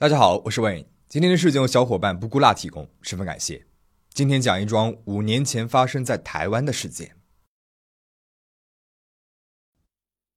[0.00, 0.84] 大家好，我是 Wayne。
[1.08, 3.66] 今天的事件由小伙伴不顾辣提供，十分感谢。
[4.10, 7.16] 今天讲一桩五年前发生在台湾的事件。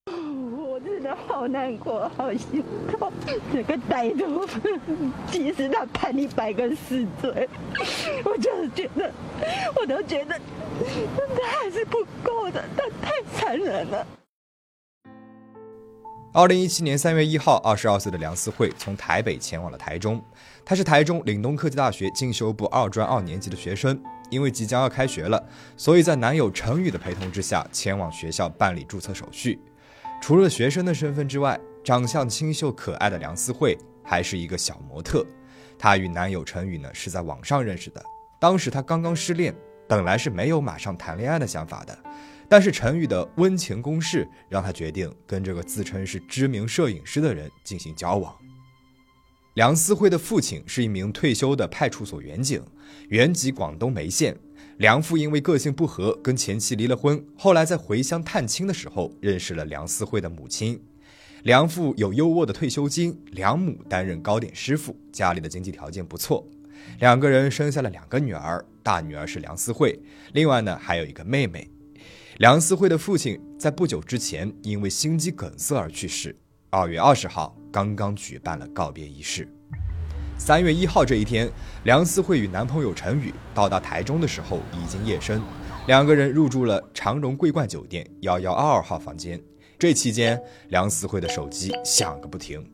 [0.08, 3.14] 我真的好难过，好心痛。
[3.54, 4.48] 这个歹徒，
[5.32, 7.48] 其实他判一百个死罪，
[8.26, 9.14] 我就是觉得，
[9.76, 10.42] 我都觉得，
[11.40, 14.08] 他还是不够的，他太残忍了。
[16.34, 20.24] 二零一七年三月一号，二十二岁的梁思慧从台北前往了台中。
[20.64, 24.02] 她是台中岭东科技大学进修部二专二年级的学生。
[24.30, 25.46] 因为即将要开学了，
[25.76, 29.60] 所以在男友陈宇的陪同之下，前往学校办理注册手续。
[30.22, 35.26] 除了学生的身份之外，长相清秀可爱的梁思慧还是一个小模特。
[35.78, 38.02] 她与男友陈宇呢是在网上认识的。
[38.40, 39.54] 当时她刚刚失恋，
[39.86, 41.98] 本来是没有马上谈恋爱的想法的。
[42.52, 48.36] 但是陈宇的温情攻势让他决定跟这个自称是知名摄影师的人进行交往。
[49.54, 52.62] 梁思慧的父亲是一名退休的派出所员警，
[53.08, 54.38] 原籍广东梅县。
[54.80, 60.84] 梁父因为个性不合跟前妻离了婚，后来在回乡探亲的时候认识了梁思慧的母亲。
[61.44, 66.46] 梁父有优渥的退休金，梁母担任糕点师傅，家里的经济条件不错。
[67.00, 69.98] 两个人生下了两个女儿，大女儿是梁思慧，
[70.34, 71.71] 另外呢还有一个妹妹。
[72.42, 76.36] 梁思慧的父亲在不久之前因为心肌梗塞而去世。
[76.72, 79.48] 二月二十号，刚刚举办了告别仪式。
[80.40, 81.48] 三月一号这一天，
[81.84, 85.40] 梁思慧与男朋友陈宇到达台中的时候已经夜深，
[85.86, 89.40] 两个人入住了长荣桂冠酒店幺幺二二号房间。
[89.78, 92.68] 这期间，梁思慧的手机响个不停。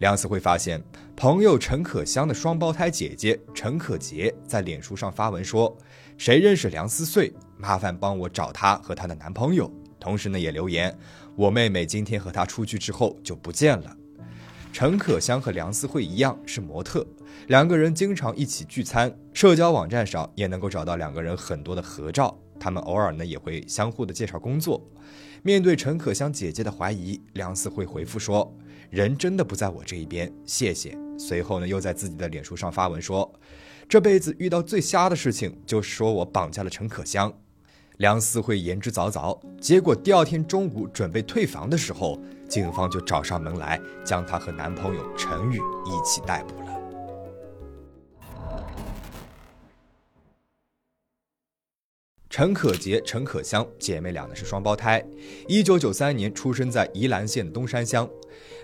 [0.00, 0.82] 梁思慧发现
[1.16, 5.74] 朋友陈可香的双胞胎姐姐陈可杰在脸书上发文说
[6.18, 10.96] ：“谁认识梁思穗？”麻烦帮我找她和她的男朋友，同时呢也留言，
[11.36, 13.96] 我妹妹今天和他出去之后就不见了。
[14.72, 17.06] 陈可香和梁思慧一样是模特，
[17.48, 22.36] 两个人经常一起聚餐，社交网站上也能够找到两个人很多的合照。
[22.58, 24.80] 他们偶尔呢也会相互的介绍工作。
[25.42, 28.54] 面对陈可香姐姐的怀疑，梁思慧回复说
[28.90, 33.30] ：“人真的不在我这一边，谢谢。”随后呢又在自己的脸书上发文说
[33.88, 37.32] ：“这辈子遇到最瞎的事情就是说我绑架了陈可香。”
[38.00, 42.18] 梁思慧言之凿凿，结果第二天中午准备退房的时候，
[42.48, 46.80] 警方就找上门来，将她和男朋友陈宇一起逮捕了。
[52.30, 55.04] 陈可杰、陈可香姐妹俩呢是双胞胎，
[55.46, 58.08] 一九九三年出生在宜兰县东山乡。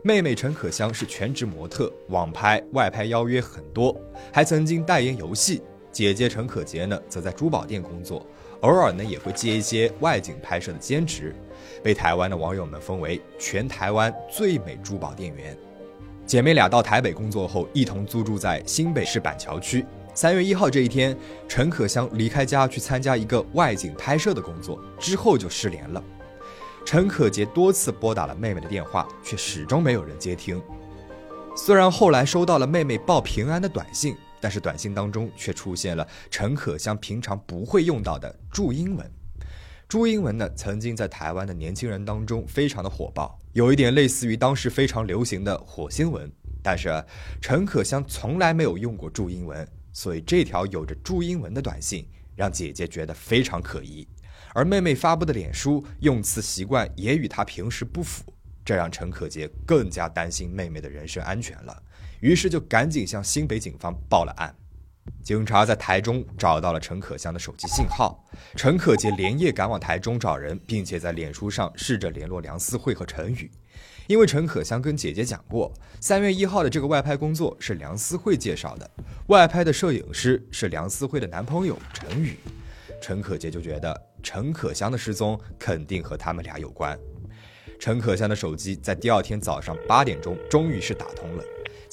[0.03, 3.95] 妹妹陈可香是全职模特，网拍、外拍邀约很多，
[4.33, 5.61] 还曾经代言游戏。
[5.93, 8.27] 姐姐陈可杰呢，则在珠宝店工作。
[8.67, 11.33] 偶尔呢也会接一些外景拍摄的兼职，
[11.85, 15.57] 被台湾的网友们封为全台湾最美珠宝店员。
[16.27, 19.87] 姐妹俩到台北工作后，一同租住在新北市板桥区。
[20.15, 21.17] 三月一号这一天，
[21.47, 26.03] 陈可香离开家去参加一个外景拍摄的工作，之后就失联了。
[26.85, 30.61] 陈可杰多次拨打了妹妹的电话，却始终没有人接听。
[31.55, 34.17] 虽然后来收到了妹妹报平安的短信。
[34.47, 39.11] 但是短信当中却出现了陈可香平常不会用到的注音文。
[39.89, 46.31] 注音文呢，曾经在台湾的年轻人当中非常的火爆，有一点类似于当时非常流行的火星文。
[46.63, 47.05] 但是
[47.41, 52.07] 陈可香从来没有用过注音文，所以这条有着注音文的短信
[52.37, 54.07] 让姐姐觉得非常可疑。
[54.55, 58.23] 而妹妹发布的脸书用词习惯也与她平时不符，
[58.65, 61.83] 这让陈可杰更加担心妹妹的人身安全了。
[62.21, 64.55] 于是就赶紧向新北警方报了案。
[65.23, 68.25] 警察在台中找到了陈可香的手机信号，
[68.57, 73.51] 陈可杰连夜赶往台中找人，并且在脸书上试着联络梁思慧和陈宇。
[74.09, 78.91] 因为陈可香跟姐姐讲过，三月一号的这个外拍工作是梁思慧介绍的，
[79.29, 82.37] 外拍的摄影师是梁思慧的男朋友陈宇。
[83.01, 86.99] 陈可杰就觉得陈可香的失踪肯定和他们俩有关。
[87.79, 91.45] 陈可香的手机在第二天早上八点钟终于是打通了。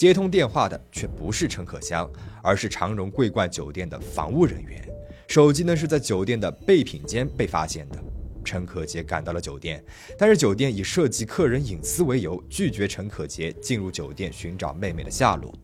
[0.04, 2.12] 接通电话的却不是陈可香，
[2.42, 4.86] 而是长荣桂冠酒店的防务人员。
[5.30, 7.98] 手机呢是在酒店的备品间被发现的。
[8.44, 9.82] 陈可杰赶到了酒店，
[10.18, 15.56] 但是酒店以涉及客人隐私为由，拒绝陈可杰进入酒店寻找妹妹的下落。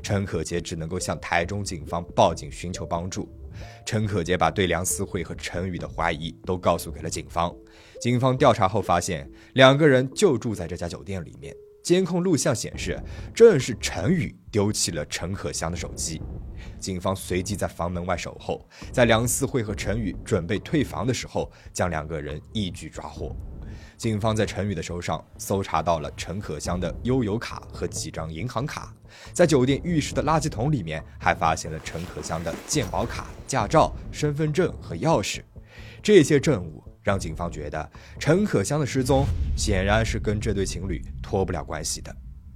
[0.00, 3.28] 陈可杰只能够向台中警方报警寻求帮助。
[3.84, 7.52] 陈可杰把对梁思慧和陈宇的怀疑都告诉给了警方。
[8.00, 11.52] 警方调查后发现，两个人就住在这家酒店里面。
[11.88, 13.02] 监控录像显示，
[13.34, 16.20] 正是陈宇丢弃了陈可香的手机。
[16.78, 23.34] 警方随即在房门外守候，在梁思慧和陈宇准备退房的时候，将两个人一举抓获。
[23.96, 28.94] 警方在陈宇的手上搜查到了陈可香的悠游卡和几张银行卡，
[29.32, 35.40] 在酒店浴室的垃圾桶里面还发现了陈可香的健保卡、驾照、身份证和钥匙。
[36.02, 39.24] 这些证物让警方觉得陈可香的失踪
[39.56, 42.14] 显然是跟这对情侣脱不了关系的。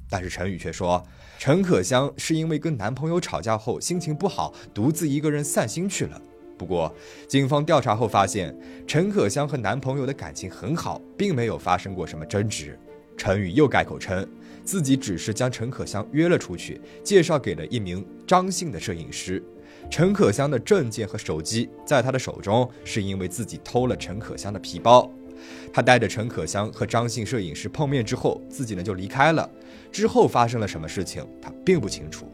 [0.08, 1.02] 但是陈宇却说，
[1.38, 6.20] 陈可香是因为跟男朋友吵架后心情不好，独自一个人散心去了。
[6.58, 6.94] 不过，
[7.26, 8.54] 警方调查后发现，
[8.86, 12.78] 陈可香和男朋友的感情很好，并没有发生过什么争执。
[13.16, 14.28] 陈宇又改口称，
[14.64, 19.42] 自己只是将陈可香约了出去，介绍给了一名张姓的摄影师。
[19.92, 25.12] 陈可香的证件和手机在他的手中，是因为自己偷了陈可香的皮包。
[25.70, 29.46] 他带着陈可香和张姓摄影师碰面之后，自己呢就离开了。
[29.92, 32.26] 之后发生了什么事情，他并不清楚。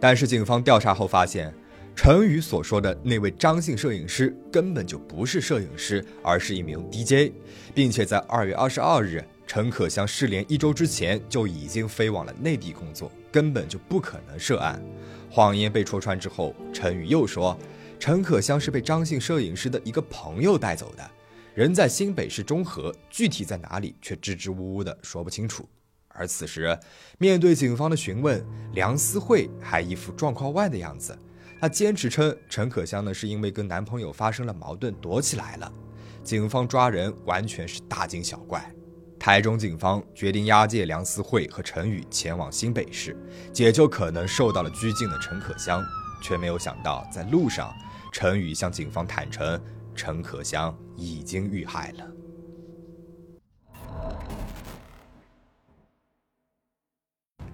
[0.00, 1.52] 但是警方调查后发现，
[1.94, 7.30] 陈宇所说的那位张姓摄影师根本就不是摄影师，而是一名 DJ，
[7.74, 14.82] 并且在二月二十二日陈可香失联一周之前就已经飞往了内地工作，根本就不可能涉案。
[15.30, 17.56] 谎言被戳穿之后，陈宇又说，
[17.98, 21.10] 陈可香是被张姓摄影师的一个朋友带走的。
[21.54, 25.66] 人在新北市中和，具体在哪里却支支吾吾的说不清楚。
[26.08, 26.76] 而此时，
[27.18, 31.16] 面对警方的询问，梁思慧还一副状况外的样子。
[31.60, 35.72] 她坚持称陈可香呢是因为跟男朋友发生了矛盾躲起来了。
[36.22, 38.70] 警方抓人完全是大惊小怪。
[39.26, 43.16] 台中警方决定押解梁思慧和陈宇前往新北市，
[43.52, 45.84] 解救可能受到了拘禁的陈可香，
[46.22, 47.74] 却没有想到在路上，
[48.12, 49.60] 陈宇向警方坦诚。
[49.96, 52.06] 陈可香已经遇害了。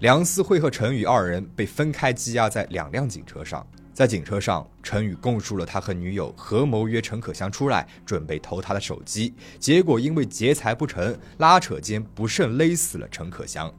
[0.00, 13.72] 梁思慧和陈宇二人被分开羁押在两辆警车上，在警车上，陈宇供述了他和女友合谋约陈可香出来，准备偷她的手机，结果因为劫财不成，拉扯间不慎勒死了陈可香。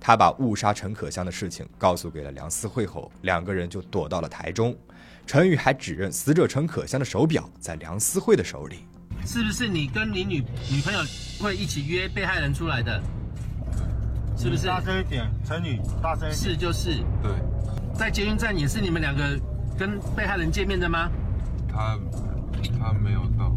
[0.00, 4.76] 他把误杀陈可香的事情告诉给了梁思慧后，两个人就躲到了台中。
[5.26, 8.84] 陈宇还指认死者陈可香的手表在梁思慧的手里，
[9.24, 10.98] 是不是你跟你女女朋友
[11.40, 13.02] 会一起约被害人出来的？
[14.36, 14.66] 是不是？
[14.66, 16.34] 大声一点，陈宇，大声一点。
[16.34, 16.96] 是就是。
[17.22, 17.53] 对。
[17.94, 19.22] 在捷运站也是你们两个
[19.78, 21.08] 跟被害人见面的吗？
[21.68, 21.98] 他
[22.78, 23.54] 他没有到，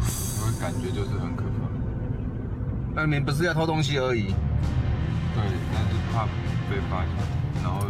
[0.00, 1.68] 我感觉就是很可怕。
[2.94, 4.26] 那你不是要偷东西而已？
[5.34, 5.42] 对，
[5.72, 6.24] 但是怕
[6.70, 7.86] 被发现，然后。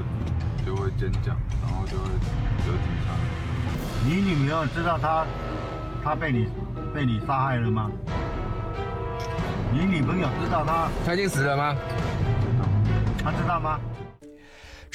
[0.67, 1.29] 就会尖叫，
[1.63, 3.15] 然后就会有警察。
[4.05, 5.25] 你女朋友知道他
[6.05, 6.47] 他被你
[6.93, 7.91] 被你杀害了吗？
[9.73, 11.75] 你女朋友知道他他已经死了吗？
[13.25, 13.81] 他知道吗？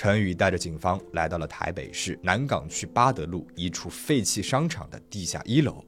[0.03, 5.81] 陈宇带着警方来到了台北市南港区八德路一处废弃商场的地下一楼。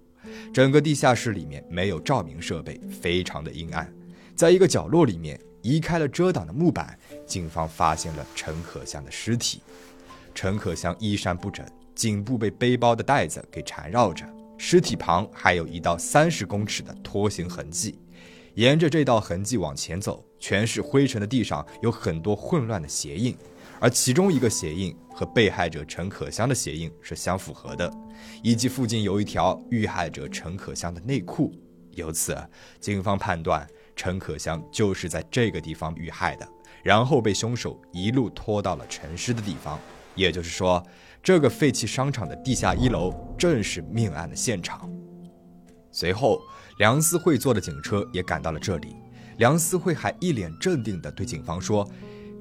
[0.53, 3.93] 整个地下室里面没有照明设备，非常的阴暗。
[4.33, 5.37] 在一个角落里面。
[5.61, 9.61] 移开了遮挡的木板，警方发现了陈可香的尸体。
[10.35, 11.65] 陈可香衣衫不整，
[11.95, 14.23] 颈部被背包的带子给缠绕着，
[14.59, 17.97] 尸体旁还有一道三十公尺的拖行痕迹。
[18.53, 23.35] 沿着这道痕迹往前走，全是灰尘的地上有很多混乱的鞋印，
[23.85, 27.93] 而其中一个鞋印和被害者陈可香的鞋印是相符合的，
[28.41, 31.53] 以及附近有一条遇害者陈可香的内裤。
[31.91, 32.35] 由此，
[32.79, 33.63] 警方判断。
[33.95, 36.49] 陈可香就是在这个地方遇害的，
[36.81, 39.79] 然后被凶手一路拖到了陈尸的地方。
[40.15, 40.83] 也就是说，
[41.21, 44.89] 这个废弃商场的地下一楼正是命案的现场。
[45.91, 46.41] 随后，
[46.79, 48.95] 梁思慧坐的警车也赶到了这里。
[49.37, 51.87] 梁思慧还一脸镇定地对警方说：“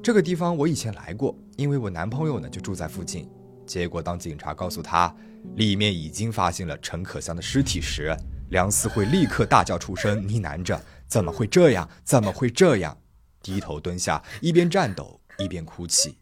[0.05, 3.27] 这个地方我以前来过，因为我男朋友呢就住在附近。”
[3.65, 5.11] 结果，当警察告诉他
[5.55, 8.15] 里面已经发现了陈可香的尸体时，
[8.51, 10.79] 梁思慧立刻大叫出声，呢喃着。
[11.07, 11.89] 怎么会这样？
[12.05, 12.95] 怎么会这样？
[13.43, 16.19] 低头蹲下，一边颤抖一边哭泣。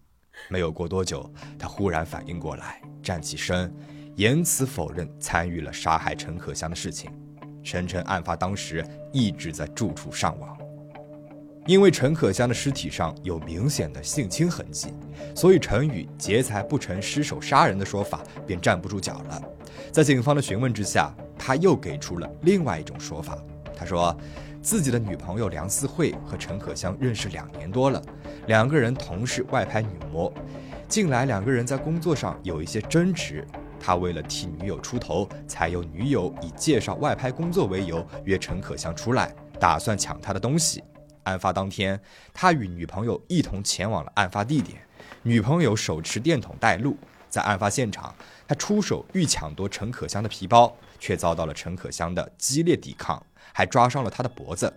[0.48, 3.74] 没有过多久，他忽然反应过来，站起身，
[4.14, 7.10] 严词否认参与了杀害陈可香的事情，
[7.64, 10.56] 声称案发当时一直在住处上网。
[11.66, 14.92] 因为陈可香的尸体上有明显的性侵痕迹，
[15.34, 19.42] 所以陈宇劫财不成失手杀人的说法便站不住脚了。
[19.90, 23.38] 在警方的询问之下，他又给出了另外一种说法。
[23.76, 24.16] 他说。
[24.64, 28.00] 自己的女朋友梁思慧和陈可香认识两年多了，
[28.46, 30.32] 两个人同是外拍女模。
[30.88, 33.44] 近来两个人在工作上有一些争执，
[33.80, 40.84] 他为了替女友出头，才由女友以介绍外拍工作为由约陈可香出来，打算抢她的东西。
[41.24, 42.00] 案发当天，
[42.32, 44.82] 他与女朋友一同前往了案发地点，
[45.22, 46.96] 女朋友手持电筒带路。
[47.28, 48.14] 在案发现场，
[48.46, 53.24] 他出手欲抢夺陈可香的皮包，却遭到了陈可香的激烈抵抗。
[53.54, 54.72] 还抓伤了他的脖子。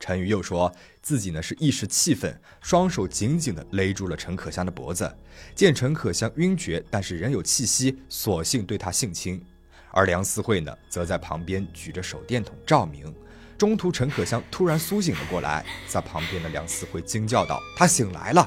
[0.00, 5.16] 陈宇又说自己呢是一时气愤，双手紧紧地勒住了陈可香的脖子。
[5.54, 9.40] 见陈可香晕厥，但是仍有气息，索性对她性侵。
[9.92, 13.14] 而梁思慧呢，则在旁边举着手电筒照明。
[13.56, 18.44] 中途，陈可香突然苏醒了过来，在旁边的梁思慧惊叫道：“她醒来了！”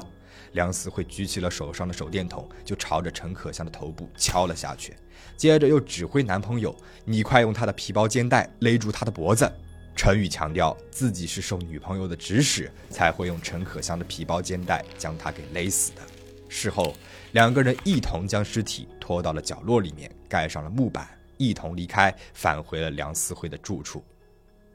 [0.52, 4.94] 梁思慧举起了手上的手电筒，就朝着陈可香的头部敲了下去，
[5.36, 6.74] 接着又指挥男朋友
[7.04, 9.50] ：“你快用他的皮包肩带勒住他的脖子。”
[9.96, 16.02] 陈宇强调自己是受女朋友的指使，才会用陈可香的皮包肩带将她给勒死的。
[16.48, 16.94] 事后，
[17.32, 24.02] 两个人一同将尸体拖到了角落里面，盖上了木板，一同离开，返回了梁思慧的住处。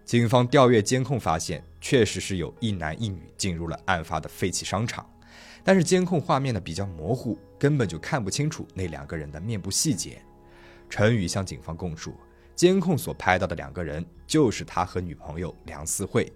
[0.05, 5.09] 警方调阅监控发现，确实是有一男一女进入了案发的废弃商场，
[5.63, 10.21] 但是监控画面呢比较模糊，根本就看不清楚那两个人的面部细节。
[10.89, 12.15] 陈宇向警方供述。
[12.55, 16.31] 监控所拍到的两个人就是他和女朋友梁思慧，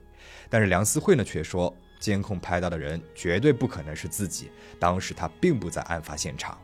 [0.49, 6.57] 但是梁思慧呢却说监控拍到的人绝对不可能是自己，当时他并不在案发现场。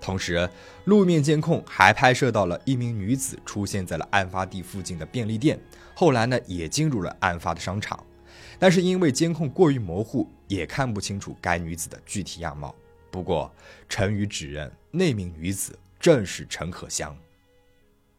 [0.00, 0.48] 同时，
[0.84, 5.58] 路面监控还拍摄到了一名女子出现在了案发地附近的便利店，
[5.94, 8.02] 后来呢也进入了案发的商场，
[8.58, 12.74] 但是因为监控过于模糊，也看不清楚该女子的具体样貌。
[13.10, 13.52] 不过，
[13.88, 17.16] 陈宇指认那名女子正是陈可香。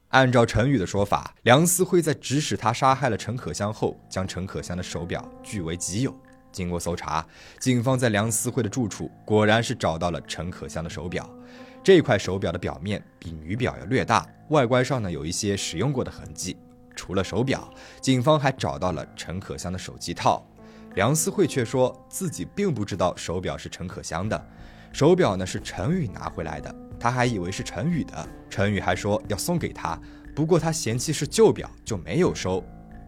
[0.09, 6.13] 按照陈宇的说法，梁思慧在指使他杀害了陈可香后，将陈可香的手表据为己有。
[6.51, 7.23] 经过搜查，
[7.59, 11.29] 警方在梁思慧的住处果然是找到了陈可香的手表。
[11.83, 16.57] 这块手表的表面比女表要略大，外观上呢有一些使用过的痕迹。
[16.95, 17.71] 除了手表，
[18.01, 20.45] 警方还找到了陈可香的手机套。
[20.95, 24.47] 梁思慧却说自己并不知道手表是陈可香的，
[24.91, 26.75] 手表呢是陈宇拿回来的。
[26.99, 29.97] 他还以为是陈宇的，陈宇还说要送给他，
[30.35, 32.61] 不过他嫌弃是旧表，就没有收。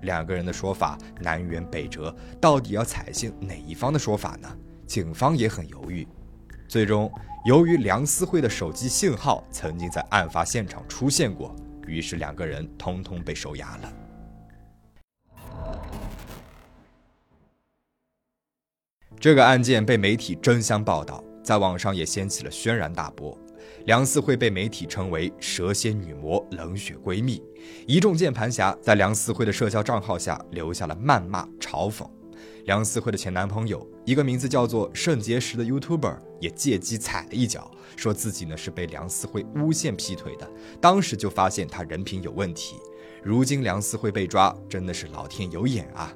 [0.04, 4.48] 两个人的说法南辕北辙，到底要采信哪一方的说法呢？
[4.88, 6.08] 警方也很犹豫。
[6.72, 7.12] 最终，
[7.44, 11.54] 由于梁思慧的手机信号曾经在案发现场出现过，
[11.86, 13.94] 于是两个人通通被收押了。
[19.20, 23.38] 这个案件被媒体争相报道，在网上也掀起了轩然大波。
[23.84, 27.44] 梁思慧被媒体称为“蛇蝎女魔”、“冷血闺蜜”，
[27.86, 32.10] 一众键盘侠在梁思慧的社交账号下留下了谩骂、嘲讽。
[32.66, 40.50] 梁思慧的前男朋友，一个名字叫做肾结石的 YouTuber，也借机踩了一脚，说自己呢是被梁思慧诬陷劈腿的，
[40.80, 42.76] 当时就发现他人品有问题。
[43.24, 46.14] 如今梁思慧被抓，真的是老天有眼啊！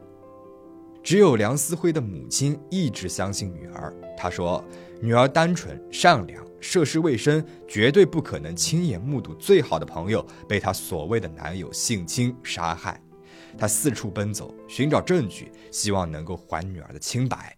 [1.04, 4.64] 只有梁思慧的母亲一直相信女儿，她说
[5.02, 6.44] 女儿单纯善良。
[6.62, 13.00] 涉世未深，绝对不可能亲眼目睹最好的朋友被她所谓的男友性侵杀害。
[13.58, 17.56] 他四处奔走，寻找证据，希望能够还女儿的清白。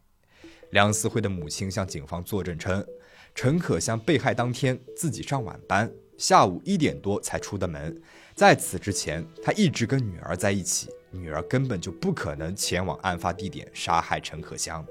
[0.71, 2.85] 梁思慧的母亲向警方作证称，
[3.33, 7.99] 陈可香被害当天自己上晚班，下午一点多才出的门。
[8.35, 14.85] 在此之前，她一直跟女儿在一起，女儿根本就不可能前往案发地点杀害陈可香。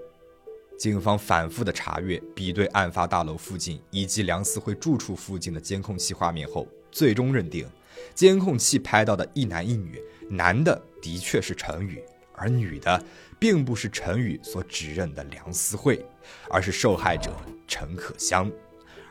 [0.79, 7.67] 警方反复的查阅、比对案发大楼附近以及梁思慧住处附近的监控器画面后，最终认定，
[8.15, 9.99] 监控器拍到的一男一女，
[10.29, 12.03] 男的的确是陈宇，
[12.35, 13.03] 而女的
[13.39, 16.05] 并不是陈宇所指认的梁思慧，
[16.51, 17.31] 而是受害者
[17.67, 18.51] 陈可香。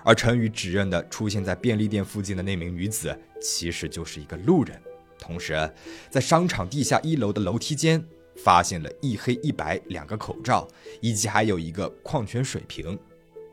[0.03, 4.79] 而陈宇指认的出现在便利店附近的那名女子，其实就是一个路人。
[5.17, 5.71] 同时，
[6.09, 8.03] 在商场地下一楼的楼梯间。
[8.43, 10.67] 发现了一黑一白两个口罩，
[10.99, 12.99] 以及还有一个矿泉水瓶，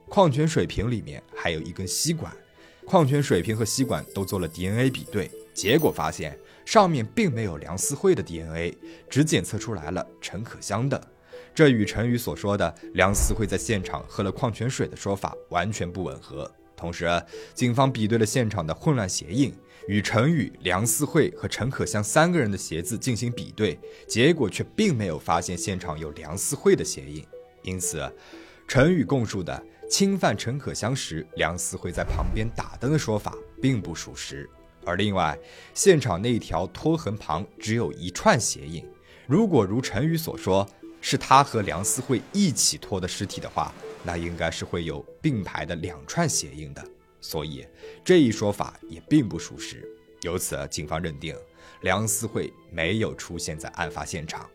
[0.08, 2.36] 矿泉水瓶里面还有一根吸管，
[2.84, 8.76] 矿泉水瓶和吸管都做了 DNA 比对，结果发现上面并没有梁思慧的 DNA，
[9.08, 11.08] 只检测出来了陈可香的，
[11.54, 16.50] 这与陈宇所说的梁思慧在现场喝了矿泉水的说法完全不吻合。
[16.76, 17.06] 同时，
[17.54, 19.54] 警方比对了现场的混乱鞋印。
[19.88, 23.76] 与陈宇、梁思慧和陈可香三个人的鞋子进行比对，
[24.06, 27.26] 结果却并没有发现现场有梁思慧的鞋印，
[27.62, 28.08] 因此，
[28.68, 34.48] 陈宇供述的侵犯陈可香时梁思慧在旁边打灯的说法并不属实。
[34.84, 35.38] 而另外，
[35.74, 38.84] 现场那一条拖痕旁只有一串鞋印，
[39.26, 40.68] 如果如陈宇所说
[41.00, 43.72] 是他和梁思慧一起拖的尸体的话，
[44.04, 46.84] 那应该是会有并排的两串鞋印的。
[47.20, 47.66] 所以
[48.04, 49.88] 这一说法也并不属实。
[50.22, 51.36] 由此，警方认定
[51.82, 54.48] 梁思慧没有出现在案发现场。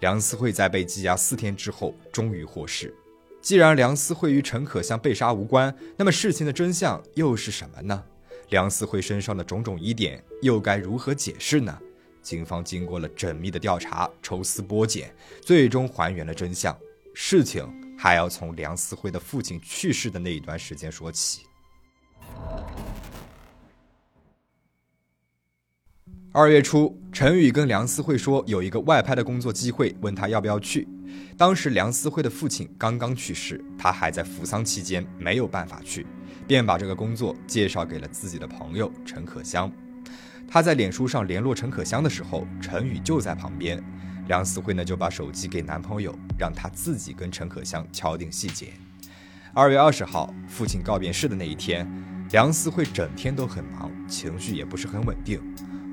[0.00, 2.94] 梁思慧在被羁押四天之后终于获释。
[3.42, 8.04] 既然梁思慧与陈可香被杀无关，那么事情的真相又是什么呢？
[8.50, 11.76] 梁思慧身上的种种疑点又该如何解释呢？
[12.20, 16.76] 警方经过了缜密的调查、抽丝剥茧，最终还原了真相。
[17.14, 17.64] 事情
[17.96, 21.42] 还要从梁思慧的父亲去世的那一段时间说起。
[26.32, 30.86] 二月初，陈宇跟梁思慧说有一个外拍的工作机会，问他要不要去。
[31.36, 36.06] 当时梁思慧的父亲刚刚去世，他还在服丧期间，没有办法去，
[36.46, 39.72] 便把这个工作介绍给了自己的朋友陈可香。
[40.46, 43.82] 他在脸书上联络陈可香的时候，陈宇就在旁边。
[44.28, 48.68] 梁思慧呢就把手机给男朋友，让他自己跟陈可香敲定细节。
[49.52, 51.90] 二月二十号，父亲告别式的那一天，
[52.30, 55.40] 梁思慧整天都很忙，情绪也不是很稳定。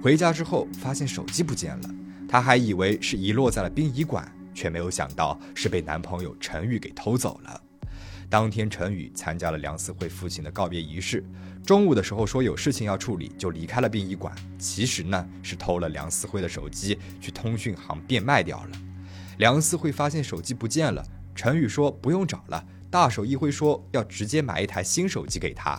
[0.08, 1.90] 回家之后发现手机不见了，
[2.30, 7.62] 她还以为是遗落在了殡仪馆，却没有想到是被男朋友陈宇给偷走了。
[8.30, 11.22] 当天，陈宇参加了梁思慧父亲的告别仪式，
[11.66, 14.34] 中午的时候说有事情要处理，就离开了殡仪馆。
[14.58, 18.80] 其实呢，是偷了梁思慧的手机去通讯行变卖掉了。
[19.40, 25.78] 梁思慧发现手机不见了，陈宇说不用找了，大手一挥说要直接买一台新手机给他。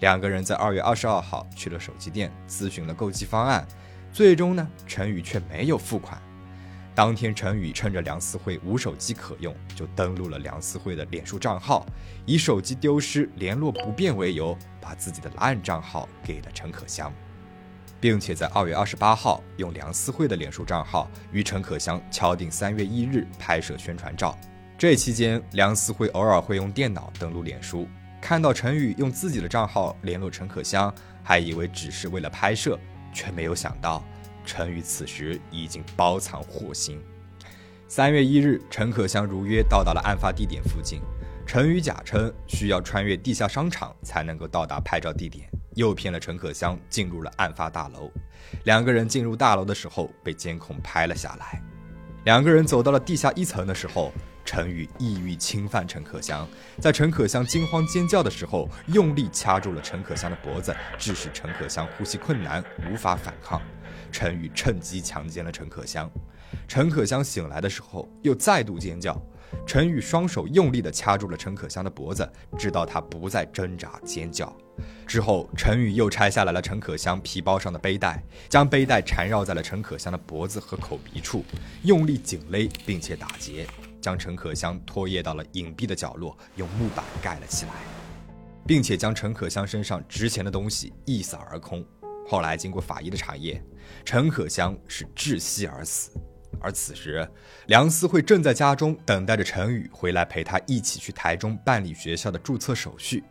[0.00, 3.66] 两个人在二月二十二号去了手机店咨询了购机方案，
[4.12, 6.20] 最终呢，陈宇却没有付款。
[6.94, 11.86] 当天，陈宇趁着梁思慧无手机可用，就登录了梁思慧的脸书账号，
[12.26, 17.12] 以手机丢失、联络不便为由，把自己的蓝账号给了陈可香，
[18.00, 24.36] 并且在二月二十八号用梁思慧的脸书账号与陈可香敲定三月一日拍摄宣传照。
[24.76, 27.88] 这期间，梁思慧偶尔会用电脑登录脸书。
[28.20, 32.78] 看到陈宇用自己的账号联络陈可香，还以为只是为了拍摄，
[33.12, 34.04] 却没有想到
[34.44, 37.00] 陈宇此时已经包藏祸心。
[37.86, 41.00] 三月一日，陈可香如约到达了案发地点附近。
[41.46, 48.10] 陈宇假称需要穿越地下商场才能够到达拍照地点，诱骗了陈可香进入了案发大楼。
[48.64, 51.62] 两个人进入大楼的时候被监控拍了下来。
[52.24, 54.12] 两个人走到了地下一层的时候。
[54.50, 56.48] 陈宇意欲侵犯陈可香，
[56.80, 63.60] 在陈可香惊慌尖叫的时候，用力掐住了陈可香的脖子，致使陈可香呼吸困难，无法反抗。
[64.10, 66.10] 陈宇趁机强奸了陈可香。
[66.66, 69.20] 陈可香醒来的时候，又再度尖叫。
[69.66, 74.50] 陈宇双手用力地掐住了陈可香的脖子，直到她不再挣扎尖叫。
[75.06, 81.44] 之后，陈宇又拆下来了陈可香皮包上的背带，将背带缠绕在了陈可香的脖子和口鼻处，
[81.82, 83.66] 用力紧勒，并且打结。
[84.08, 87.72] 将陈可香拖曳到了隐蔽的角落，用木板盖了起来，
[88.66, 91.84] 并且将陈可香身上值钱的东西一扫而空。
[92.26, 93.62] 后来经过法医的查验，
[94.06, 96.12] 陈可香是窒息而死。
[96.58, 97.28] 而此时，
[97.66, 103.22] 梁思慧正在家中等待着陈宇回来陪她一起去台中办理学校的注册手续。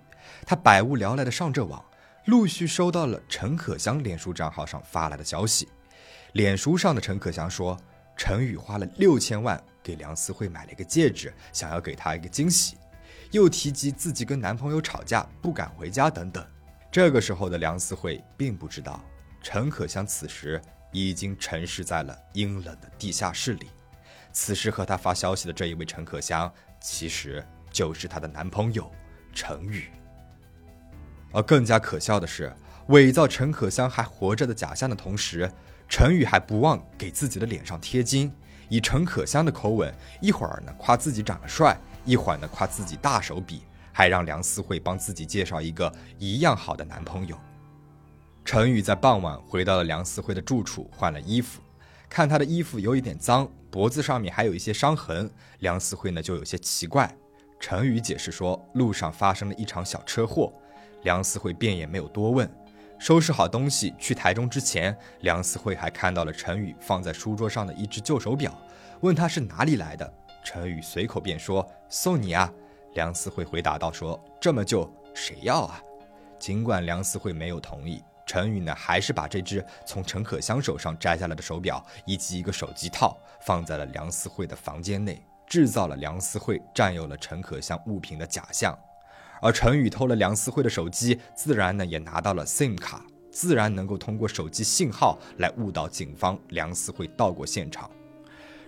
[0.46, 1.84] 她百无聊赖的上着网，
[2.26, 5.68] 陆续收到了陈可香脸书账号上发来的消息。
[6.34, 7.76] 脸书上的陈可香说。
[8.20, 12.76] 陈宇花了六千万给梁思慧买了一个戒指，想要给她一个惊喜，
[13.32, 16.45] 又提及自己跟男朋友吵架不敢回家等等。
[16.91, 19.02] 这个时候的梁思慧并不知道，
[19.41, 23.69] 陈可香此时已经沉尸在了阴冷的地下室里。
[24.34, 28.91] 此时和她发消息的这一位陈可香，其实就是她的男朋友
[29.32, 29.89] 陈宇。
[31.32, 32.54] 而更加可笑的是，
[32.88, 35.50] 伪造陈可香还活着的假象的同时。
[35.89, 38.30] 陈宇还不忘给自己的脸上贴金，
[38.70, 47.38] 以陈可香的口吻，一会儿呢夸自己长得帅，一会儿呢夸自己大手笔，还让梁思慧帮自己介绍一个一样好的男朋友。
[48.44, 51.62] 陈宇在傍晚回到了梁思慧的住处，换了衣服，
[52.10, 57.14] 看她的衣服有一点脏，脖子上面还有一些伤痕，梁思慧呢就有些奇怪。
[57.60, 60.54] 陈宇解释说，路上发生了一场小车祸，
[61.04, 62.50] 梁思慧便也没有多问。
[63.00, 68.52] 收拾好东西去台中之前，梁思慧还看到了陈宇放在书桌上的一只旧手表，
[69.02, 70.14] 问他是哪里来的。
[70.44, 72.52] 陈宇随口便说：“送你啊。”
[72.96, 75.82] 梁思慧回答道：“说这么旧，谁要啊？”
[76.40, 88.78] 尽管梁思慧没有同意，陈宇呢还是把这只从陈可香手上摘下来的手表以及一个手机套放在了梁思慧的房间内，制造了梁思慧占有了陈可香物品的假象。
[89.41, 97.89] 而陈宇偷了梁思慧的手机，自然呢也拿到了 SIM 卡，自然能够通过手机信号来误导警方梁思慧到过现场。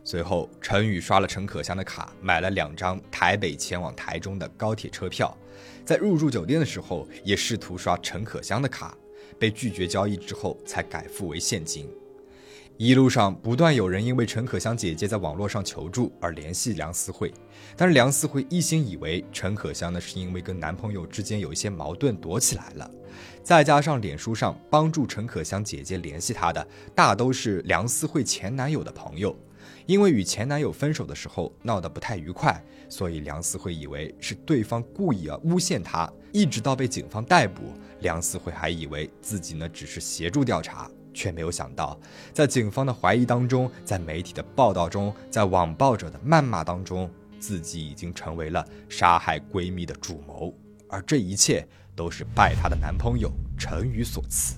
[0.03, 5.35] 随后，陈宇刷了陈可香的卡，买了两张台北前往台中的高铁车票。
[5.83, 8.97] 在入住酒店的时候，也试图刷陈可香的卡，
[9.37, 11.89] 被拒绝交易之后，才改付为现金。
[12.79, 17.29] 一路上不断有人因为陈可香姐姐在网络上求助而联系梁思慧，
[17.75, 22.89] 但是梁思慧一心以为陈可香呢是因为跟男朋友之间有一些矛盾躲起来了，
[23.43, 26.65] 再加上脸书上帮助陈可香姐姐联系她的
[26.95, 29.37] 大都是梁思慧前男友的朋友，
[29.85, 40.89] 因为与前男友分手的时候闹得不太愉快，所以梁思慧以为是对方故意啊诬陷她，一直到被警方逮捕，梁思慧还以为自己呢只是协助调查。
[41.19, 41.99] 却没有想到，
[42.33, 54.55] 在警方的怀疑当中，在媒体的报道中，在网暴者的谩骂当中，自己已经成为了杀害闺蜜的主谋，而这一切都是拜她的男朋友陈宇所赐。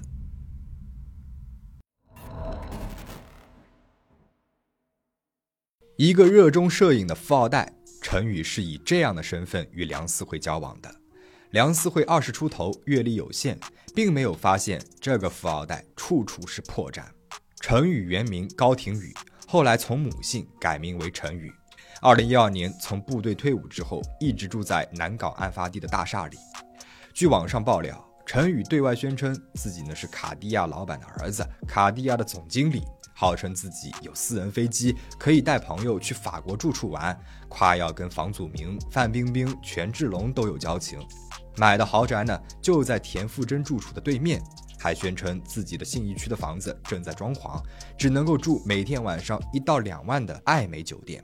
[5.98, 11.01] 一个热衷摄影的富二代陈宇是以这样的身份与梁思慧交往的。
[11.52, 13.58] 梁思慧二十出头，阅历有限。
[13.94, 17.04] 并没有发现这个富二代处处是破绽。
[17.60, 19.14] 陈宇原名高廷宇，
[19.46, 21.52] 后来从母姓改名为陈宇。
[22.02, 26.38] 二零一二年从部队退伍之后，一直住在南港案发地的大厦里。
[27.14, 32.82] 据网上爆料，陈宇对外宣称自己呢是卡地亚老板的儿子，卡地亚的总经理，
[33.14, 40.98] 号称自己有私人飞机，可以带朋友去法国住处玩，夸耀跟房祖名、范冰冰、权志龙都有交情。
[41.58, 44.42] 买的豪宅呢，就在田馥甄住处的对面，
[44.80, 47.62] 还宣称自己的信义区的房子正在装潢，
[47.98, 51.24] 只能够住每天晚上一到两万的爱美酒店。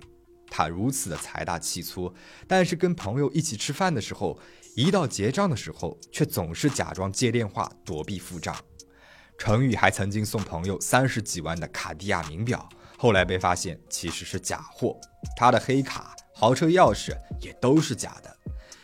[0.50, 2.14] 他如此的财大气粗，
[2.48, 4.40] 但是跟朋友一起吃饭的时候，
[4.76, 8.56] 一到结账的时候，却总是假装接电话躲避付账。
[9.38, 14.98] 程宇还曾经送朋友三十几万的卡地亚名表，后来被发现其实是假货。
[15.36, 18.38] 他的黑卡、豪车钥匙也都是假的。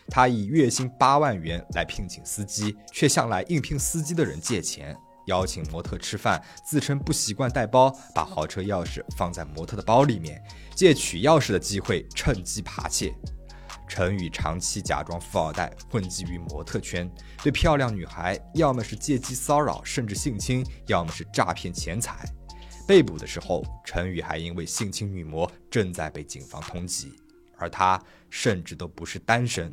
[0.09, 4.95] 他以月薪八万元来聘请司机，却向来应聘司机的人借钱，
[5.27, 10.41] 邀请模特吃饭，自称不习惯带包，把豪车钥匙放在模特的包里面，
[10.75, 13.13] 借取钥匙的机会趁机扒窃。
[13.87, 17.09] 陈宇长期假装富二代，混迹于模特圈，
[17.43, 22.25] 对漂亮女孩要么是借机骚扰，甚至性侵，要么是诈骗钱财。
[22.87, 27.13] 被捕的时候，陈宇还因为性侵女模正在被警方通缉，
[27.57, 29.71] 而他甚至都不是单身。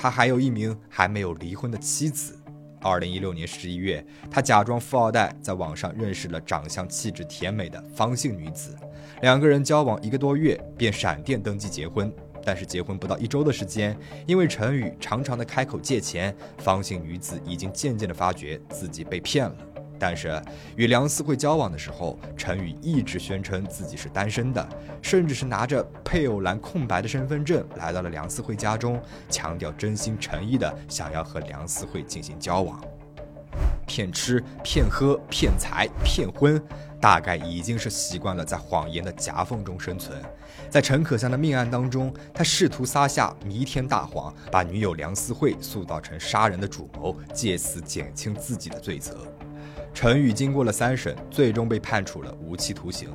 [0.00, 2.38] 他还有一名还没有离婚的妻子。
[2.80, 8.76] 二零一六年十一月，他假装富二代，在网上认识了长相气质甜美的方姓女子，
[9.22, 12.12] 两个人交往一个多月，便闪电登记结婚。
[12.44, 19.56] 但是结婚不到一周的时间，因为陈宇常常的开口借钱，方姓女子已经渐渐的发觉自己被骗了。
[19.98, 20.40] 但是
[20.76, 24.68] 与梁思慧交往的时候，陈宇一直宣称自己是单身的，
[25.02, 32.80] 甚至是拿着配偶栏空白的身份证来到了梁思慧家中，强调真心诚意的想要和梁思慧进行交往。
[33.86, 36.62] 骗吃、骗喝、骗财、骗婚，
[37.00, 40.16] 大概已经是习惯了在谎言的夹缝中生存。
[40.68, 49.26] 在陈可香的命案当中，他试图撒下弥天大谎，把女友梁思慧塑造成杀人的主谋，借此减轻自己的罪责。
[49.92, 53.10] 陈宇经过了三审，最终被判处了无期徒刑。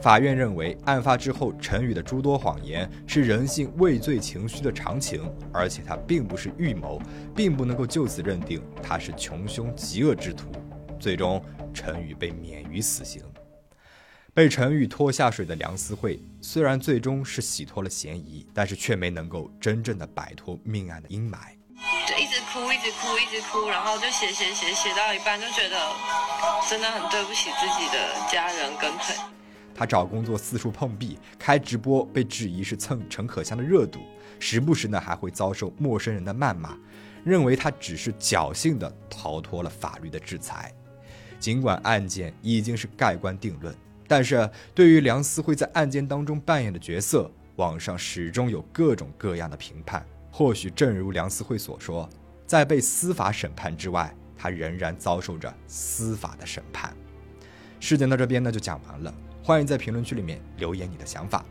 [0.00, 7.02] 法院认为，案发之后陈宇的诸多谎言是人性畏罪情绪的常情，而且他并不是预谋，
[7.34, 10.46] 并不能够就此认定他是穷凶极恶之徒。
[11.00, 11.42] 最终，
[11.74, 13.22] 陈宇被免于死刑。
[14.32, 21.57] 被陈宇拖下水的梁思慧，虽然最终是洗脱了嫌疑，但是却没能够真正的摆脱命案的阴霾。
[22.06, 25.76] 就一直哭，一直哭，一直哭，然后就写写写写到一半，就觉得
[26.68, 29.22] 真的很对不起自己的家人跟朋友。
[29.74, 34.00] 他找工作四处碰壁，开直播被质疑是蹭陈可香的热度，
[34.40, 36.76] 时不时呢还会遭受陌生人的谩骂，
[37.24, 40.74] 认为他只是侥幸的逃脱了法律的制裁。
[41.38, 43.72] 尽管案件已经是盖棺定论，
[44.08, 50.04] 但是对于梁思慧在案件当中扮演的角色，网上始终有各种各样的评判。
[50.38, 52.08] 或许正如梁思慧所说，
[52.46, 56.96] 在被司法审判之外，他仍然遭受着司法的审判。
[57.80, 61.44] 事件到这边呢就讲完了，欢迎在评论区里面留言你的想法。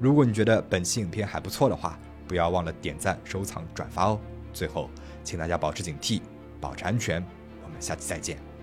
[0.00, 4.18] 如果你觉得本期影片还不错的话，不要忘了点赞、收藏、转发哦。
[4.52, 4.90] 最后，
[5.22, 6.20] 请大家保持警惕，
[6.60, 7.24] 保持安全。
[7.62, 8.53] 我们下期再见。